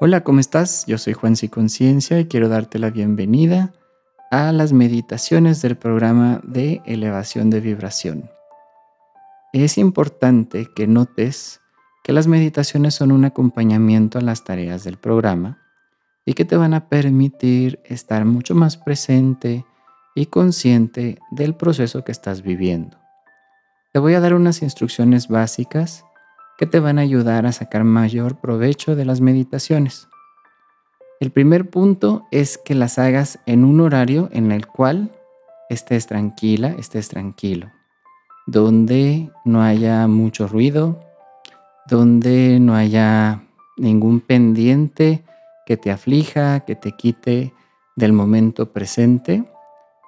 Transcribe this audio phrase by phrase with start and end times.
[0.00, 0.86] Hola, ¿cómo estás?
[0.86, 3.72] Yo soy Juan Conciencia y quiero darte la bienvenida
[4.30, 8.30] a las meditaciones del programa de elevación de vibración.
[9.52, 11.60] Es importante que notes
[12.04, 15.58] que las meditaciones son un acompañamiento a las tareas del programa
[16.24, 19.66] y que te van a permitir estar mucho más presente
[20.14, 22.96] y consciente del proceso que estás viviendo.
[23.92, 26.04] Te voy a dar unas instrucciones básicas
[26.58, 30.08] que te van a ayudar a sacar mayor provecho de las meditaciones.
[31.20, 35.12] El primer punto es que las hagas en un horario en el cual
[35.70, 37.70] estés tranquila, estés tranquilo,
[38.46, 41.00] donde no haya mucho ruido,
[41.88, 43.42] donde no haya
[43.76, 45.24] ningún pendiente
[45.64, 47.52] que te aflija, que te quite
[47.96, 49.44] del momento presente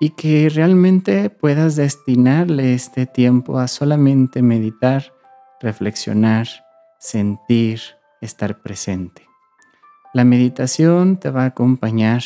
[0.00, 5.14] y que realmente puedas destinarle este tiempo a solamente meditar
[5.64, 6.46] reflexionar,
[7.00, 7.80] sentir,
[8.20, 9.26] estar presente.
[10.12, 12.22] La meditación te va a acompañar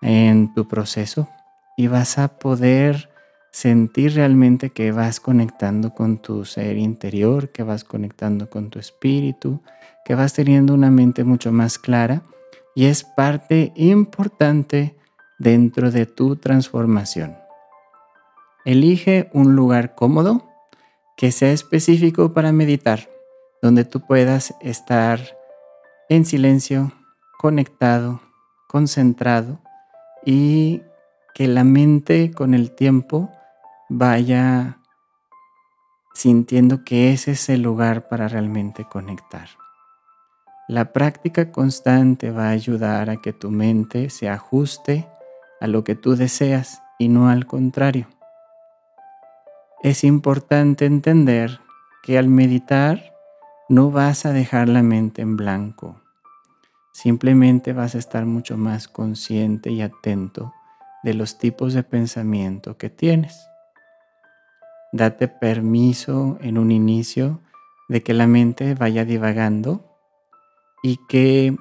[0.00, 1.28] en tu proceso
[1.76, 3.10] y vas a poder
[3.50, 9.60] sentir realmente que vas conectando con tu ser interior, que vas conectando con tu espíritu,
[10.04, 12.22] que vas teniendo una mente mucho más clara
[12.74, 14.96] y es parte importante
[15.38, 17.36] dentro de tu transformación.
[18.64, 20.53] Elige un lugar cómodo
[21.16, 23.08] que sea específico para meditar,
[23.62, 25.20] donde tú puedas estar
[26.08, 26.92] en silencio,
[27.38, 28.20] conectado,
[28.68, 29.60] concentrado
[30.24, 30.82] y
[31.34, 33.30] que la mente con el tiempo
[33.88, 34.78] vaya
[36.14, 39.48] sintiendo que ese es el lugar para realmente conectar.
[40.68, 45.08] La práctica constante va a ayudar a que tu mente se ajuste
[45.60, 48.06] a lo que tú deseas y no al contrario
[49.84, 51.60] es importante entender
[52.02, 53.14] que al meditar
[53.68, 56.00] no vas a dejar la mente en blanco.
[56.94, 60.54] Simplemente vas a estar mucho más consciente y atento
[61.02, 63.46] de los tipos de pensamiento que tienes.
[64.90, 67.42] Date permiso en un inicio
[67.90, 69.84] de que la mente vaya divagando
[70.82, 71.58] y que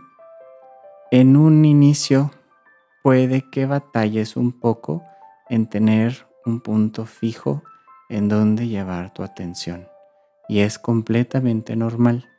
[1.12, 2.32] en un inicio
[3.04, 5.04] puede que batalles un poco
[5.50, 7.64] en tener un punto fijo
[8.14, 9.88] en dónde llevar tu atención.
[10.48, 12.30] Y es completamente normal.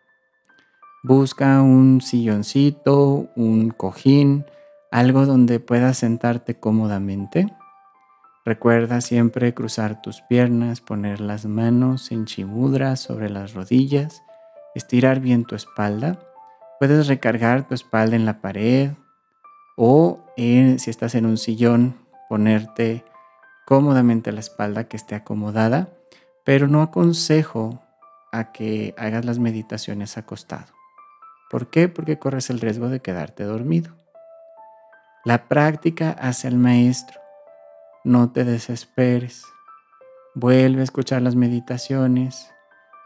[1.03, 4.47] Busca un silloncito, un cojín,
[4.91, 7.53] algo donde puedas sentarte cómodamente.
[8.45, 14.23] Recuerda siempre cruzar tus piernas, poner las manos en chimudra sobre las rodillas,
[14.75, 16.19] estirar bien tu espalda.
[16.79, 18.91] Puedes recargar tu espalda en la pared
[19.77, 21.97] o si estás en un sillón,
[22.29, 23.05] ponerte
[23.65, 25.89] cómodamente la espalda que esté acomodada,
[26.45, 27.83] pero no aconsejo
[28.33, 30.67] a que hagas las meditaciones acostado.
[31.51, 31.89] ¿Por qué?
[31.89, 33.95] Porque corres el riesgo de quedarte dormido.
[35.25, 37.21] La práctica hace al maestro.
[38.03, 39.45] No te desesperes.
[40.35, 42.51] Vuelve a escuchar las meditaciones.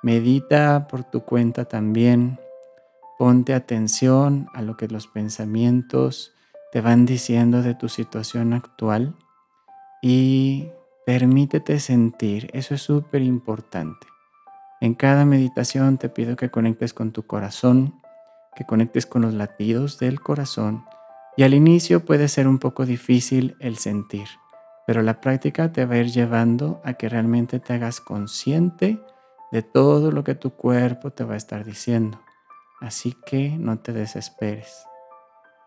[0.03, 2.41] Medita por tu cuenta también.
[3.19, 6.33] Ponte atención a lo que los pensamientos
[6.73, 9.15] te van diciendo de tu situación actual
[10.03, 10.71] y
[11.07, 12.51] permítete sentir.
[12.53, 14.07] Eso es súper importante.
[14.81, 18.01] En cada meditación te pido que conectes con tu corazón,
[18.55, 20.85] que conectes con los latidos del corazón.
[21.37, 24.29] Y al inicio puede ser un poco difícil el sentir,
[24.87, 29.01] pero la práctica te va a ir llevando a que realmente te hagas consciente
[29.51, 32.21] de todo lo que tu cuerpo te va a estar diciendo.
[32.81, 34.85] Así que no te desesperes.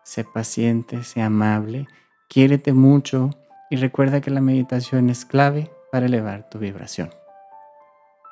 [0.04, 1.86] Sé paciente, sé amable,
[2.28, 3.30] quiérete mucho
[3.72, 7.08] y recuerda que la meditación es clave para elevar tu vibración.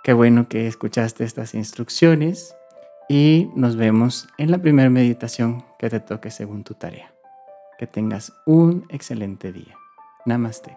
[0.05, 2.55] Qué bueno que escuchaste estas instrucciones
[3.09, 7.15] y nos vemos en la primera meditación que te toque según tu tarea.
[7.79, 9.75] Que tengas un excelente día.
[10.27, 10.77] Namaste.